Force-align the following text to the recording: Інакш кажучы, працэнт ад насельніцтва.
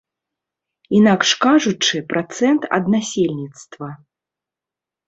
Інакш 0.99 1.29
кажучы, 1.45 1.95
працэнт 2.15 2.63
ад 2.79 2.85
насельніцтва. 2.95 3.97